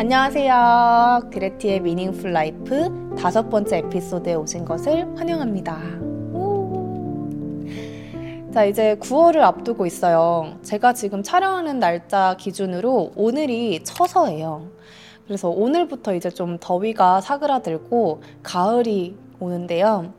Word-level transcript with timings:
안녕하세요. 0.00 1.28
그레티의 1.30 1.80
meaningful 1.80 2.32
life 2.32 3.14
다섯 3.18 3.50
번째 3.50 3.80
에피소드에 3.80 4.32
오신 4.32 4.64
것을 4.64 5.06
환영합니다. 5.14 5.78
자, 8.50 8.64
이제 8.64 8.96
9월을 8.98 9.40
앞두고 9.40 9.84
있어요. 9.84 10.56
제가 10.62 10.94
지금 10.94 11.22
촬영하는 11.22 11.80
날짜 11.80 12.34
기준으로 12.38 13.12
오늘이 13.14 13.84
처서예요. 13.84 14.70
그래서 15.26 15.50
오늘부터 15.50 16.14
이제 16.14 16.30
좀 16.30 16.56
더위가 16.58 17.20
사그라들고 17.20 18.22
가을이 18.42 19.18
오는데요. 19.38 20.14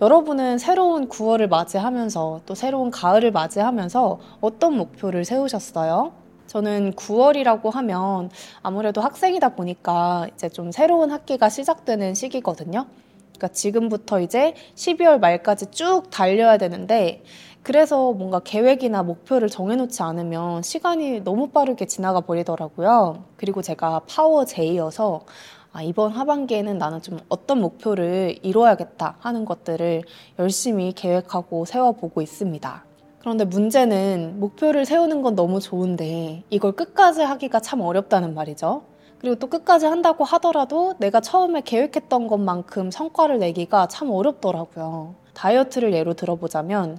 여러분은 0.00 0.58
새로운 0.58 1.08
9월을 1.08 1.48
맞이하면서 1.48 2.40
또 2.46 2.54
새로운 2.56 2.90
가을을 2.90 3.30
맞이하면서 3.30 4.18
어떤 4.40 4.76
목표를 4.76 5.24
세우셨어요? 5.24 6.21
저는 6.52 6.92
9월이라고 6.92 7.70
하면 7.70 8.28
아무래도 8.62 9.00
학생이다 9.00 9.54
보니까 9.54 10.26
이제 10.34 10.50
좀 10.50 10.70
새로운 10.70 11.10
학기가 11.10 11.48
시작되는 11.48 12.12
시기거든요. 12.12 12.84
그러니까 13.30 13.48
지금부터 13.48 14.20
이제 14.20 14.52
12월 14.74 15.18
말까지 15.18 15.70
쭉 15.70 16.10
달려야 16.10 16.58
되는데 16.58 17.22
그래서 17.62 18.12
뭔가 18.12 18.38
계획이나 18.40 19.02
목표를 19.02 19.48
정해놓지 19.48 20.02
않으면 20.02 20.60
시간이 20.60 21.24
너무 21.24 21.48
빠르게 21.48 21.86
지나가 21.86 22.20
버리더라고요. 22.20 23.24
그리고 23.38 23.62
제가 23.62 24.02
파워 24.06 24.44
J여서 24.44 25.24
아, 25.72 25.82
이번 25.82 26.12
하반기에는 26.12 26.76
나는 26.76 27.00
좀 27.00 27.18
어떤 27.30 27.62
목표를 27.62 28.38
이뤄야겠다 28.42 29.16
하는 29.20 29.46
것들을 29.46 30.02
열심히 30.38 30.92
계획하고 30.92 31.64
세워보고 31.64 32.20
있습니다. 32.20 32.91
그런데 33.22 33.44
문제는 33.44 34.40
목표를 34.40 34.84
세우는 34.84 35.22
건 35.22 35.36
너무 35.36 35.60
좋은데 35.60 36.42
이걸 36.50 36.72
끝까지 36.72 37.22
하기가 37.22 37.60
참 37.60 37.80
어렵다는 37.80 38.34
말이죠. 38.34 38.82
그리고 39.20 39.36
또 39.36 39.46
끝까지 39.46 39.86
한다고 39.86 40.24
하더라도 40.24 40.94
내가 40.98 41.20
처음에 41.20 41.60
계획했던 41.60 42.26
것만큼 42.26 42.90
성과를 42.90 43.38
내기가 43.38 43.86
참 43.86 44.10
어렵더라고요. 44.10 45.14
다이어트를 45.34 45.92
예로 45.92 46.14
들어보자면 46.14 46.98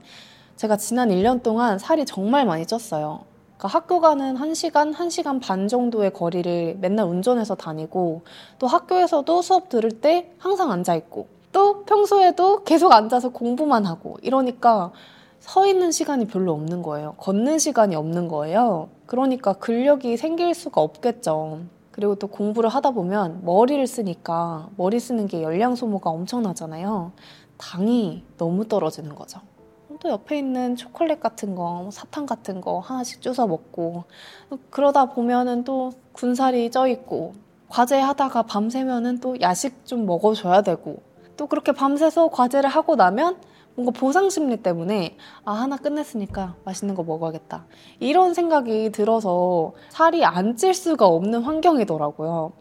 제가 0.55 0.77
지난 0.77 1.09
1년 1.09 1.43
동안 1.43 1.77
살이 1.77 2.05
정말 2.05 2.45
많이 2.45 2.63
쪘어요. 2.63 3.23
그러니까 3.57 3.67
학교 3.67 3.99
가는 3.99 4.35
1시간, 4.35 4.93
1시간 4.93 5.41
반 5.41 5.67
정도의 5.67 6.13
거리를 6.13 6.77
맨날 6.79 7.05
운전해서 7.05 7.55
다니고 7.55 8.21
또 8.59 8.67
학교에서도 8.67 9.41
수업 9.41 9.67
들을 9.67 9.91
때 9.91 10.31
항상 10.37 10.71
앉아있고 10.71 11.27
또 11.51 11.83
평소에도 11.83 12.63
계속 12.63 12.93
앉아서 12.93 13.29
공부만 13.29 13.85
하고 13.85 14.15
이러니까 14.21 14.93
서 15.43 15.67
있는 15.67 15.91
시간이 15.91 16.27
별로 16.27 16.53
없는 16.53 16.81
거예요. 16.81 17.15
걷는 17.17 17.59
시간이 17.59 17.97
없는 17.97 18.29
거예요. 18.29 18.87
그러니까 19.05 19.51
근력이 19.51 20.15
생길 20.15 20.53
수가 20.53 20.79
없겠죠. 20.79 21.59
그리고 21.91 22.15
또 22.15 22.27
공부를 22.27 22.69
하다 22.69 22.91
보면 22.91 23.41
머리를 23.43 23.85
쓰니까 23.85 24.69
머리 24.77 25.01
쓰는 25.01 25.27
게 25.27 25.43
열량 25.43 25.75
소모가 25.75 26.09
엄청나잖아요. 26.11 27.11
당이 27.57 28.23
너무 28.37 28.69
떨어지는 28.69 29.15
거죠. 29.15 29.41
또 29.99 30.09
옆에 30.09 30.39
있는 30.39 30.77
초콜릿 30.77 31.19
같은 31.19 31.55
거, 31.55 31.89
사탕 31.91 32.25
같은 32.25 32.61
거 32.61 32.79
하나씩 32.79 33.21
주워 33.21 33.45
먹고 33.45 34.05
그러다 34.69 35.07
보면은 35.07 35.65
또 35.65 35.91
군살이 36.13 36.71
쪄 36.71 36.87
있고 36.87 37.33
과제 37.67 37.99
하다가 37.99 38.43
밤새면은 38.43 39.19
또 39.19 39.39
야식 39.41 39.85
좀 39.85 40.05
먹어줘야 40.05 40.61
되고 40.61 41.01
또 41.35 41.47
그렇게 41.47 41.73
밤새서 41.73 42.29
과제를 42.29 42.69
하고 42.69 42.95
나면 42.95 43.35
뭔가 43.75 43.91
보상 43.91 44.29
심리 44.29 44.57
때문에 44.57 45.17
아 45.45 45.53
하나 45.53 45.77
끝냈으니까 45.77 46.55
맛있는 46.63 46.93
거 46.95 47.03
먹어야겠다 47.03 47.65
이런 47.99 48.33
생각이 48.33 48.91
들어서 48.91 49.73
살이 49.89 50.23
안 50.25 50.55
찔 50.57 50.73
수가 50.73 51.07
없는 51.07 51.41
환경이더라고요. 51.41 52.51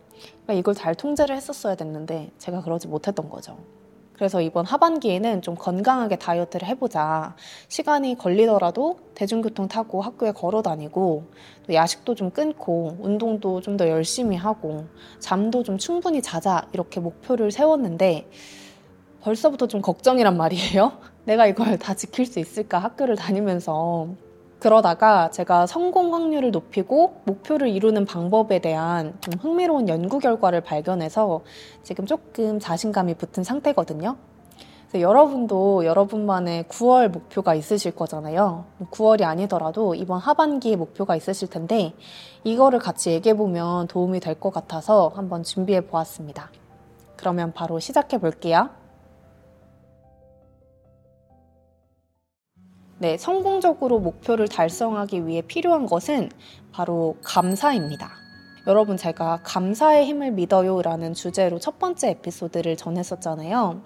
그러니까 0.44 0.52
이걸 0.54 0.74
잘 0.74 0.94
통제를 0.94 1.36
했었어야 1.36 1.74
됐는데 1.74 2.30
제가 2.38 2.62
그러지 2.62 2.88
못했던 2.88 3.28
거죠. 3.28 3.58
그래서 4.14 4.40
이번 4.40 4.64
하반기에는 4.66 5.42
좀 5.42 5.56
건강하게 5.56 6.16
다이어트를 6.16 6.68
해보자. 6.68 7.34
시간이 7.68 8.16
걸리더라도 8.18 8.98
대중교통 9.14 9.66
타고 9.68 10.00
학교에 10.00 10.30
걸어 10.30 10.62
다니고, 10.62 11.24
또 11.66 11.74
야식도 11.74 12.14
좀 12.14 12.30
끊고, 12.30 12.96
운동도 13.00 13.60
좀 13.62 13.76
더 13.76 13.88
열심히 13.88 14.36
하고, 14.36 14.84
잠도 15.18 15.64
좀 15.64 15.76
충분히 15.76 16.22
자자. 16.22 16.68
이렇게 16.72 17.00
목표를 17.00 17.50
세웠는데, 17.50 18.28
벌써부터 19.22 19.66
좀 19.68 19.80
걱정이란 19.80 20.36
말이에요. 20.36 20.92
내가 21.24 21.46
이걸 21.46 21.78
다 21.78 21.94
지킬 21.94 22.26
수 22.26 22.38
있을까 22.40 22.78
학교를 22.78 23.16
다니면서. 23.16 24.08
그러다가 24.58 25.28
제가 25.30 25.66
성공 25.66 26.14
확률을 26.14 26.52
높이고 26.52 27.20
목표를 27.24 27.68
이루는 27.68 28.04
방법에 28.04 28.60
대한 28.60 29.14
좀 29.20 29.34
흥미로운 29.40 29.88
연구 29.88 30.20
결과를 30.20 30.60
발견해서 30.60 31.40
지금 31.82 32.06
조금 32.06 32.60
자신감이 32.60 33.14
붙은 33.14 33.42
상태거든요. 33.42 34.16
여러분도 34.94 35.84
여러분만의 35.84 36.64
9월 36.64 37.08
목표가 37.08 37.56
있으실 37.56 37.96
거잖아요. 37.96 38.66
9월이 38.92 39.22
아니더라도 39.24 39.96
이번 39.96 40.20
하반기에 40.20 40.76
목표가 40.76 41.16
있으실 41.16 41.48
텐데 41.48 41.94
이거를 42.44 42.78
같이 42.78 43.10
얘기해 43.10 43.36
보면 43.36 43.88
도움이 43.88 44.20
될 44.20 44.38
것 44.38 44.52
같아서 44.52 45.10
한번 45.16 45.42
준비해 45.42 45.80
보았습니다. 45.80 46.52
그러면 47.16 47.52
바로 47.52 47.80
시작해 47.80 48.18
볼게요. 48.18 48.68
네, 53.02 53.18
성공적으로 53.18 53.98
목표를 53.98 54.46
달성하기 54.46 55.26
위해 55.26 55.42
필요한 55.42 55.86
것은 55.86 56.30
바로 56.70 57.16
감사입니다. 57.24 58.12
여러분, 58.68 58.96
제가 58.96 59.40
감사의 59.42 60.06
힘을 60.06 60.30
믿어요 60.30 60.80
라는 60.82 61.12
주제로 61.12 61.58
첫 61.58 61.80
번째 61.80 62.10
에피소드를 62.10 62.76
전했었잖아요. 62.76 63.80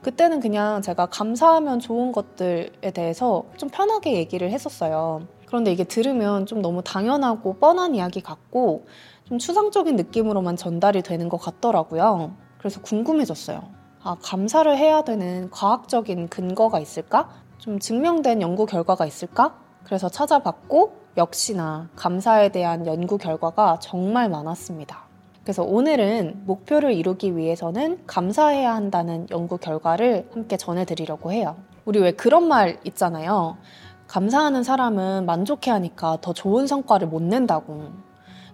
그때는 0.00 0.40
그냥 0.40 0.80
제가 0.80 1.04
감사하면 1.04 1.78
좋은 1.78 2.10
것들에 2.10 2.90
대해서 2.94 3.44
좀 3.58 3.68
편하게 3.68 4.14
얘기를 4.14 4.50
했었어요. 4.50 5.28
그런데 5.44 5.70
이게 5.70 5.84
들으면 5.84 6.46
좀 6.46 6.62
너무 6.62 6.82
당연하고 6.82 7.58
뻔한 7.58 7.94
이야기 7.94 8.22
같고 8.22 8.86
좀 9.24 9.36
추상적인 9.36 9.94
느낌으로만 9.96 10.56
전달이 10.56 11.02
되는 11.02 11.28
것 11.28 11.36
같더라고요. 11.36 12.34
그래서 12.56 12.80
궁금해졌어요. 12.80 13.84
아, 14.06 14.16
감사를 14.22 14.74
해야 14.76 15.02
되는 15.02 15.50
과학적인 15.50 16.28
근거가 16.28 16.78
있을까? 16.78 17.43
좀 17.58 17.78
증명된 17.78 18.42
연구 18.42 18.66
결과가 18.66 19.06
있을까? 19.06 19.54
그래서 19.84 20.08
찾아봤고 20.08 21.04
역시나 21.16 21.88
감사에 21.96 22.50
대한 22.50 22.86
연구 22.86 23.18
결과가 23.18 23.78
정말 23.80 24.28
많았습니다. 24.28 25.04
그래서 25.42 25.62
오늘은 25.62 26.42
목표를 26.46 26.94
이루기 26.94 27.36
위해서는 27.36 28.02
감사해야 28.06 28.74
한다는 28.74 29.26
연구 29.30 29.58
결과를 29.58 30.28
함께 30.32 30.56
전해드리려고 30.56 31.32
해요. 31.32 31.56
우리 31.84 32.00
왜 32.00 32.12
그런 32.12 32.48
말 32.48 32.80
있잖아요. 32.84 33.58
감사하는 34.06 34.62
사람은 34.62 35.26
만족해 35.26 35.70
하니까 35.70 36.18
더 36.20 36.32
좋은 36.32 36.66
성과를 36.66 37.08
못 37.08 37.22
낸다고. 37.22 37.90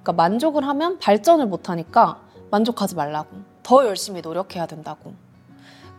그러니까 0.02 0.12
만족을 0.12 0.66
하면 0.66 0.98
발전을 0.98 1.46
못 1.46 1.68
하니까 1.70 2.20
만족하지 2.50 2.96
말라고. 2.96 3.28
더 3.62 3.86
열심히 3.86 4.20
노력해야 4.20 4.66
된다고. 4.66 5.12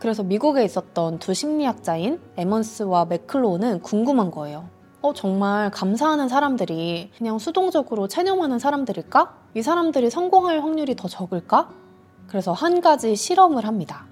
그래서 0.02 0.24
미국에 0.24 0.64
있었던 0.64 1.20
두 1.20 1.32
심리학자인 1.32 2.20
에먼스와 2.36 3.04
맥클로는 3.04 3.82
궁금한 3.82 4.32
거예요. 4.32 4.68
어, 5.00 5.12
정말 5.12 5.70
감사하는 5.70 6.28
사람들이 6.28 7.12
그냥 7.16 7.38
수동적으로 7.38 8.08
체념하는 8.08 8.58
사람들일까? 8.58 9.32
이 9.54 9.62
사람들이 9.62 10.10
성공할 10.10 10.60
확률이 10.60 10.96
더 10.96 11.06
적을까? 11.06 11.70
그래서 12.26 12.52
한 12.52 12.80
가지 12.80 13.14
실험을 13.14 13.64
합니다. 13.64 14.06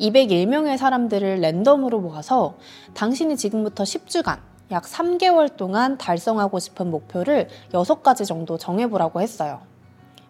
201명의 0.00 0.78
사람들을 0.78 1.40
랜덤으로 1.40 2.00
모아서 2.00 2.56
당신이 2.94 3.36
지금부터 3.36 3.84
10주간, 3.84 4.40
약 4.72 4.82
3개월 4.82 5.56
동안 5.56 5.96
달성하고 5.96 6.58
싶은 6.58 6.90
목표를 6.90 7.46
6가지 7.70 8.26
정도 8.26 8.58
정해보라고 8.58 9.20
했어요. 9.20 9.60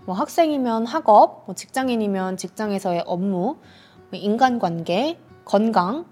뭐 0.04 0.14
학생이면 0.14 0.84
학업, 0.84 1.44
뭐 1.46 1.54
직장인이면 1.54 2.36
직장에서의 2.36 3.04
업무, 3.06 3.56
인간관계, 4.12 5.18
건강, 5.44 6.04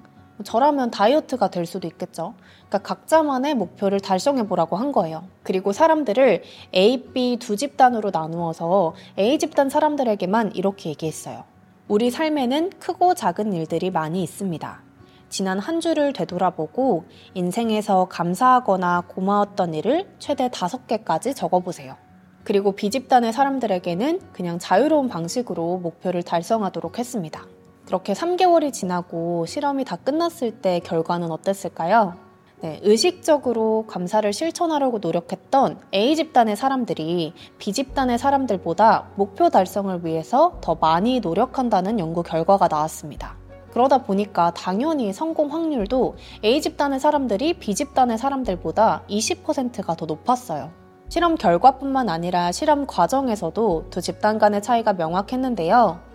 저라면 0.42 0.90
다이어트가 0.90 1.50
될 1.50 1.64
수도 1.64 1.86
있겠죠. 1.86 2.34
그러니까 2.68 2.78
각자만의 2.78 3.54
목표를 3.54 4.00
달성해 4.00 4.48
보라고 4.48 4.76
한 4.76 4.90
거예요. 4.90 5.24
그리고 5.44 5.72
사람들을 5.72 6.42
A, 6.74 7.04
B 7.12 7.36
두 7.38 7.56
집단으로 7.56 8.10
나누어서 8.12 8.94
A 9.18 9.38
집단 9.38 9.68
사람들에게만 9.70 10.52
이렇게 10.56 10.90
얘기했어요. 10.90 11.44
우리 11.86 12.10
삶에는 12.10 12.70
크고 12.80 13.14
작은 13.14 13.52
일들이 13.52 13.90
많이 13.90 14.22
있습니다. 14.22 14.82
지난 15.28 15.58
한 15.58 15.80
주를 15.80 16.12
되돌아보고 16.12 17.04
인생에서 17.34 18.06
감사하거나 18.08 19.04
고마웠던 19.08 19.74
일을 19.74 20.08
최대 20.18 20.48
다섯 20.48 20.86
개까지 20.86 21.34
적어보세요. 21.34 21.96
그리고 22.44 22.72
B 22.72 22.90
집단의 22.90 23.32
사람들에게는 23.32 24.20
그냥 24.32 24.58
자유로운 24.58 25.08
방식으로 25.08 25.78
목표를 25.78 26.22
달성하도록 26.22 26.98
했습니다. 26.98 27.44
그렇게 27.86 28.12
3개월이 28.12 28.72
지나고 28.72 29.46
실험이 29.46 29.84
다 29.84 29.96
끝났을 29.96 30.52
때 30.52 30.80
결과는 30.80 31.30
어땠을까요? 31.30 32.14
네, 32.60 32.80
의식적으로 32.82 33.84
감사를 33.86 34.32
실천하려고 34.32 34.98
노력했던 34.98 35.80
A집단의 35.92 36.56
사람들이 36.56 37.34
B집단의 37.58 38.18
사람들보다 38.18 39.10
목표 39.16 39.50
달성을 39.50 40.04
위해서 40.06 40.58
더 40.62 40.74
많이 40.74 41.20
노력한다는 41.20 41.98
연구 41.98 42.22
결과가 42.22 42.68
나왔습니다. 42.68 43.36
그러다 43.72 43.98
보니까 43.98 44.54
당연히 44.54 45.12
성공 45.12 45.52
확률도 45.52 46.16
A집단의 46.42 47.00
사람들이 47.00 47.54
B집단의 47.54 48.16
사람들보다 48.16 49.02
20%가 49.10 49.94
더 49.94 50.06
높았어요. 50.06 50.70
실험 51.10 51.34
결과뿐만 51.34 52.08
아니라 52.08 52.50
실험 52.50 52.86
과정에서도 52.86 53.88
두 53.90 54.00
집단 54.00 54.38
간의 54.38 54.62
차이가 54.62 54.94
명확했는데요. 54.94 56.13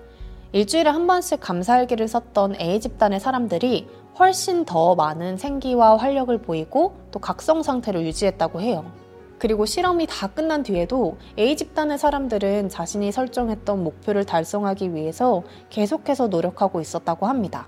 일주일에 0.51 0.89
한 0.89 1.05
번씩 1.05 1.39
감사일기를 1.39 2.07
썼던 2.07 2.59
A집단의 2.59 3.19
사람들이 3.19 3.87
훨씬 4.17 4.65
더 4.65 4.95
많은 4.95 5.37
생기와 5.37 5.95
활력을 5.97 6.39
보이고 6.39 6.95
또 7.11 7.19
각성 7.19 7.61
상태를 7.61 8.03
유지했다고 8.07 8.59
해요. 8.59 8.91
그리고 9.37 9.67
실험이 9.67 10.07
다 10.09 10.27
끝난 10.27 10.63
뒤에도 10.63 11.17
A집단의 11.37 11.99
사람들은 11.99 12.69
자신이 12.69 13.11
설정했던 13.11 13.83
목표를 13.83 14.25
달성하기 14.25 14.95
위해서 14.95 15.43
계속해서 15.69 16.27
노력하고 16.27 16.81
있었다고 16.81 17.27
합니다. 17.27 17.67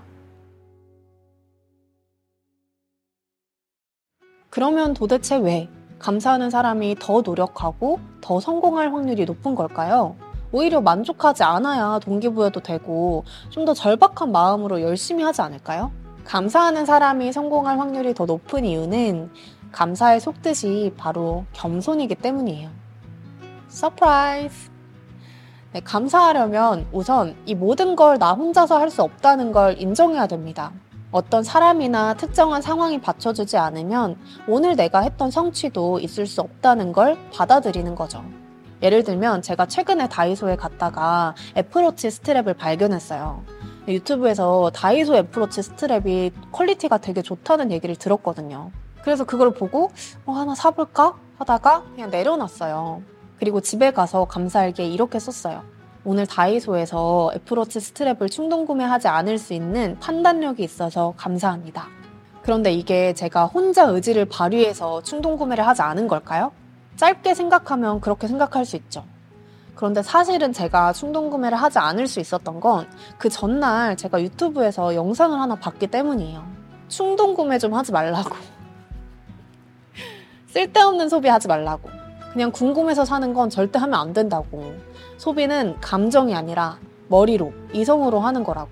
그러면 4.50 4.92
도대체 4.92 5.36
왜 5.36 5.68
감사하는 6.00 6.50
사람이 6.50 6.96
더 6.98 7.22
노력하고 7.22 8.00
더 8.20 8.40
성공할 8.40 8.92
확률이 8.92 9.24
높은 9.24 9.54
걸까요? 9.54 10.16
오히려 10.52 10.80
만족하지 10.80 11.42
않아야 11.44 11.98
동기부여도 12.00 12.60
되고 12.60 13.24
좀 13.50 13.64
더 13.64 13.74
절박한 13.74 14.32
마음으로 14.32 14.82
열심히 14.82 15.22
하지 15.24 15.40
않을까요? 15.40 15.92
감사하는 16.24 16.84
사람이 16.86 17.32
성공할 17.32 17.78
확률이 17.78 18.12
더 18.14 18.26
높은 18.26 18.64
이유는 18.64 19.30
감사에 19.72 20.18
속듯이 20.18 20.92
바로 20.96 21.44
겸손이기 21.52 22.16
때문이에요. 22.16 22.70
Surprise! 23.68 24.70
네, 25.72 25.80
감사하려면 25.80 26.86
우선 26.92 27.34
이 27.46 27.54
모든 27.54 27.96
걸 27.96 28.18
나 28.18 28.32
혼자서 28.34 28.78
할 28.78 28.90
수 28.90 29.02
없다는 29.02 29.52
걸 29.52 29.80
인정해야 29.80 30.26
됩니다. 30.26 30.72
어떤 31.12 31.42
사람이나 31.42 32.14
특정한 32.14 32.60
상황이 32.62 33.00
받쳐주지 33.00 33.56
않으면 33.58 34.16
오늘 34.48 34.76
내가 34.76 35.00
했던 35.00 35.30
성취도 35.30 35.98
있을 36.00 36.26
수 36.26 36.40
없다는 36.40 36.92
걸 36.92 37.16
받아들이는 37.32 37.94
거죠. 37.94 38.22
예를 38.82 39.04
들면 39.04 39.42
제가 39.42 39.66
최근에 39.66 40.08
다이소에 40.08 40.56
갔다가 40.56 41.34
애플워치 41.56 42.08
strap을 42.08 42.56
발견했어요. 42.56 43.44
유튜브에서 43.88 44.70
다이소 44.74 45.16
애플워치 45.16 45.60
strap이 45.60 46.32
quality가 46.50 46.98
되게 46.98 47.22
좋다는 47.22 47.70
얘기를 47.70 47.94
들었거든요. 47.96 48.70
그래서 49.02 49.24
그걸 49.24 49.52
보고 49.52 49.90
어, 50.26 50.32
하나 50.32 50.54
사볼까 50.54 51.14
하다가 51.38 51.84
그냥 51.94 52.10
내려놨어요. 52.10 53.02
그리고 53.38 53.60
집에 53.60 53.92
가서 53.92 54.24
감사일기에 54.24 54.86
이렇게 54.86 55.18
썼어요. 55.18 55.62
오늘 56.04 56.26
다이소에서 56.26 57.30
애플워치 57.34 57.78
스트랩을 57.78 58.30
충동 58.30 58.66
구매하지 58.66 59.08
않을 59.08 59.38
수 59.38 59.54
있는 59.54 59.96
판단력이 60.00 60.62
있어서 60.62 61.14
감사합니다. 61.16 61.86
그런데 62.42 62.72
이게 62.72 63.12
제가 63.14 63.46
혼자 63.46 63.84
의지를 63.84 64.24
발휘해서 64.24 65.02
충동 65.02 65.36
구매를 65.36 65.66
하지 65.66 65.82
않은 65.82 66.08
걸까요? 66.08 66.50
짧게 66.96 67.34
생각하면 67.34 68.00
그렇게 68.00 68.28
생각할 68.28 68.64
수 68.64 68.76
있죠. 68.76 69.04
그런데 69.74 70.02
사실은 70.02 70.52
제가 70.52 70.92
충동 70.92 71.30
구매를 71.30 71.60
하지 71.60 71.78
않을 71.78 72.06
수 72.06 72.20
있었던 72.20 72.60
건 72.60 72.86
그 73.18 73.28
전날 73.28 73.96
제가 73.96 74.20
유튜브에서 74.22 74.94
영상을 74.94 75.38
하나 75.38 75.54
봤기 75.54 75.88
때문이에요. 75.88 76.42
충동 76.88 77.34
구매 77.34 77.58
좀 77.58 77.74
하지 77.74 77.92
말라고. 77.92 78.30
쓸데없는 80.48 81.08
소비 81.08 81.28
하지 81.28 81.48
말라고. 81.48 81.88
그냥 82.32 82.50
궁금해서 82.50 83.04
사는 83.04 83.32
건 83.34 83.50
절대 83.50 83.78
하면 83.78 83.98
안 83.98 84.12
된다고. 84.12 84.74
소비는 85.18 85.80
감정이 85.80 86.34
아니라 86.34 86.78
머리로, 87.08 87.52
이성으로 87.72 88.20
하는 88.20 88.44
거라고. 88.44 88.70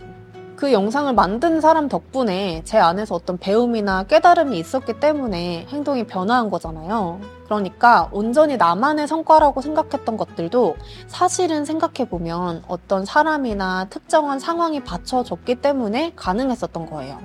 그 0.57 0.73
영상을 0.73 1.13
만든 1.15 1.61
사람 1.61 1.89
덕분에 1.89 2.63
제 2.65 2.79
안에서 2.79 3.15
어떤 3.15 3.39
배움이나 3.39 4.05
깨달음이 4.05 4.59
있었기 4.59 5.01
때문에 5.01 5.67
행동이 5.71 6.07
변화한 6.07 6.51
거잖아요. 6.51 7.21
그러니까 7.51 8.09
온전히 8.13 8.57
나만의 8.57 9.09
성과라고 9.09 9.61
생각했던 9.61 10.17
것들도 10.17 10.77
사실은 11.09 11.65
생각해보면 11.65 12.63
어떤 12.69 13.05
사람이나 13.05 13.87
특정한 13.91 14.39
상황이 14.39 14.85
받쳐줬기 14.85 15.57
때문에 15.57 16.13
가능했었던 16.15 16.87
거예요. 16.87 17.19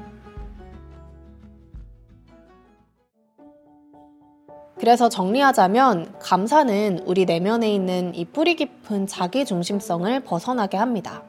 그래서 4.79 5.09
정리하자면 5.09 6.15
감사는 6.17 7.03
우리 7.05 7.25
내면에 7.25 7.71
있는 7.71 8.15
이 8.15 8.25
뿌리 8.25 8.55
깊은 8.55 9.05
자기 9.05 9.45
중심성을 9.45 10.21
벗어나게 10.21 10.75
합니다. 10.75 11.21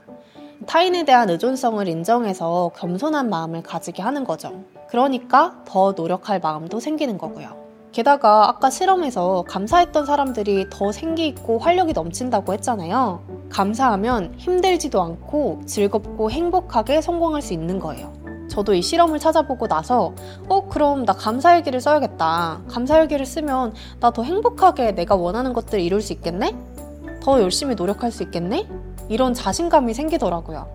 타인에 0.66 1.04
대한 1.04 1.28
의존성을 1.28 1.86
인정해서 1.86 2.70
겸손한 2.74 3.28
마음을 3.28 3.62
가지게 3.62 4.02
하는 4.02 4.24
거죠. 4.24 4.64
그러니까 4.88 5.62
더 5.66 5.92
노력할 5.92 6.40
마음도 6.40 6.80
생기는 6.80 7.18
거고요. 7.18 7.65
게다가 7.96 8.50
아까 8.50 8.68
실험에서 8.68 9.46
감사했던 9.48 10.04
사람들이 10.04 10.66
더 10.68 10.92
생기 10.92 11.26
있고 11.28 11.58
활력이 11.58 11.94
넘친다고 11.94 12.52
했잖아요. 12.52 13.22
감사하면 13.48 14.34
힘들지도 14.36 15.00
않고 15.00 15.62
즐겁고 15.64 16.30
행복하게 16.30 17.00
성공할 17.00 17.40
수 17.40 17.54
있는 17.54 17.78
거예요. 17.78 18.12
저도 18.50 18.74
이 18.74 18.82
실험을 18.82 19.18
찾아보고 19.18 19.66
나서 19.66 20.12
어 20.46 20.68
그럼 20.68 21.06
나 21.06 21.14
감사일기를 21.14 21.80
써야겠다. 21.80 22.64
감사일기를 22.68 23.24
쓰면 23.24 23.72
나 23.98 24.10
더 24.10 24.22
행복하게 24.22 24.94
내가 24.94 25.14
원하는 25.14 25.54
것들 25.54 25.80
이룰 25.80 26.02
수 26.02 26.12
있겠네? 26.12 26.54
더 27.22 27.40
열심히 27.40 27.74
노력할 27.76 28.12
수 28.12 28.22
있겠네? 28.24 28.68
이런 29.08 29.32
자신감이 29.32 29.94
생기더라고요. 29.94 30.68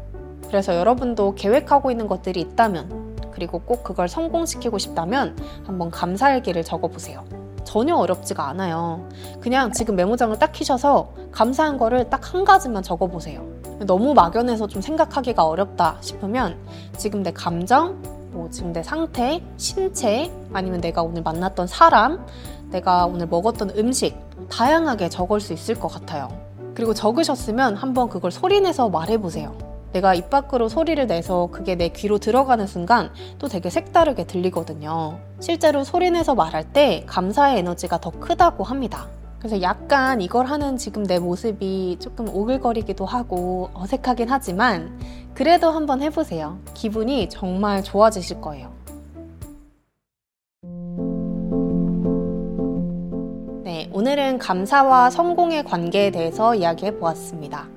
그래서 0.47 0.75
여러분도 0.75 1.35
계획하고 1.35 1.91
있는 1.91 2.07
것들이 2.07 2.41
있다면, 2.41 3.00
그리고 3.41 3.57
꼭 3.57 3.83
그걸 3.83 4.07
성공시키고 4.07 4.77
싶다면 4.77 5.35
한번 5.65 5.89
감사일기를 5.89 6.63
적어보세요. 6.63 7.25
전혀 7.63 7.95
어렵지가 7.95 8.47
않아요. 8.49 9.09
그냥 9.39 9.71
지금 9.71 9.95
메모장을 9.95 10.37
딱 10.37 10.51
키셔서 10.51 11.11
감사한 11.31 11.79
거를 11.79 12.07
딱 12.07 12.35
한 12.35 12.45
가지만 12.45 12.83
적어보세요. 12.83 13.43
너무 13.87 14.13
막연해서 14.13 14.67
좀 14.67 14.79
생각하기가 14.79 15.43
어렵다 15.43 15.97
싶으면 16.01 16.55
지금 16.97 17.23
내 17.23 17.31
감정, 17.31 17.99
뭐 18.31 18.47
지금 18.51 18.73
내 18.73 18.83
상태, 18.83 19.41
신체, 19.57 20.31
아니면 20.53 20.79
내가 20.79 21.01
오늘 21.01 21.23
만났던 21.23 21.65
사람, 21.65 22.23
내가 22.69 23.07
오늘 23.07 23.25
먹었던 23.25 23.71
음식, 23.75 24.15
다양하게 24.51 25.09
적을 25.09 25.41
수 25.41 25.51
있을 25.51 25.73
것 25.73 25.87
같아요. 25.87 26.29
그리고 26.75 26.93
적으셨으면 26.93 27.75
한번 27.75 28.07
그걸 28.07 28.29
소리내서 28.31 28.89
말해보세요. 28.89 29.70
내가 29.93 30.13
입 30.13 30.29
밖으로 30.29 30.69
소리를 30.69 31.05
내서 31.07 31.47
그게 31.51 31.75
내 31.75 31.89
귀로 31.89 32.17
들어가는 32.17 32.65
순간 32.67 33.11
또 33.39 33.47
되게 33.47 33.69
색다르게 33.69 34.25
들리거든요. 34.25 35.19
실제로 35.39 35.83
소리 35.83 36.11
내서 36.11 36.35
말할 36.35 36.71
때 36.71 37.03
감사의 37.07 37.59
에너지가 37.59 37.99
더 37.99 38.11
크다고 38.11 38.63
합니다. 38.63 39.07
그래서 39.39 39.61
약간 39.61 40.21
이걸 40.21 40.45
하는 40.45 40.77
지금 40.77 41.03
내 41.03 41.17
모습이 41.17 41.97
조금 41.99 42.29
오글거리기도 42.29 43.05
하고 43.05 43.69
어색하긴 43.73 44.29
하지만 44.29 44.99
그래도 45.33 45.71
한번 45.71 46.01
해보세요. 46.01 46.59
기분이 46.73 47.27
정말 47.29 47.83
좋아지실 47.83 48.39
거예요. 48.39 48.81
오늘은 54.01 54.39
감사와 54.39 55.09
성공의 55.09 55.63
관계에 55.65 56.11
대해서 56.11 56.55
이야기해 56.55 56.97
보았습니다. 56.97 57.67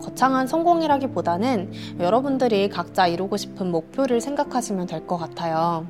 뭐 0.00 0.08
거창한 0.08 0.46
성공이라기보다는 0.46 1.72
여러분들이 2.00 2.68
각자 2.70 3.06
이루고 3.06 3.36
싶은 3.36 3.70
목표를 3.70 4.20
생각하시면 4.20 4.86
될 4.86 5.06
것 5.06 5.16
같아요. 5.18 5.86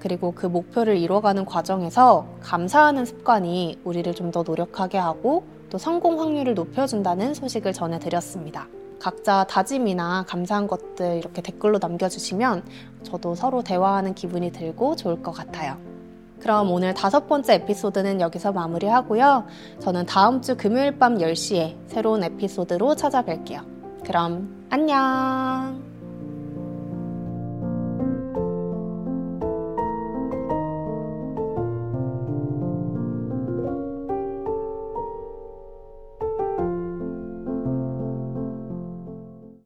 그리고 0.00 0.32
그 0.32 0.46
목표를 0.46 0.96
이뤄가는 0.98 1.44
과정에서 1.44 2.26
감사하는 2.40 3.04
습관이 3.04 3.78
우리를 3.84 4.12
좀 4.14 4.30
더 4.32 4.42
노력하게 4.42 4.98
하고 4.98 5.44
또 5.70 5.78
성공 5.78 6.20
확률을 6.20 6.54
높여준다는 6.54 7.34
소식을 7.34 7.72
전해드렸습니다. 7.72 8.66
각자 9.00 9.44
다짐이나 9.44 10.24
감사한 10.26 10.66
것들 10.66 11.16
이렇게 11.18 11.40
댓글로 11.42 11.78
남겨주시면 11.80 12.64
저도 13.04 13.34
서로 13.34 13.62
대화하는 13.62 14.14
기분이 14.14 14.50
들고 14.50 14.96
좋을 14.96 15.22
것 15.22 15.30
같아요. 15.32 15.93
그럼 16.44 16.70
오늘 16.72 16.92
다섯 16.92 17.26
번째 17.26 17.54
에피소드는 17.54 18.20
여기서 18.20 18.52
마무리하고요. 18.52 19.46
저는 19.80 20.04
다음 20.04 20.42
주 20.42 20.58
금요일 20.58 20.98
밤 20.98 21.16
10시에 21.16 21.74
새로운 21.86 22.22
에피소드로 22.22 22.96
찾아뵐게요. 22.96 23.64
그럼 24.04 24.66
안녕! 24.68 25.83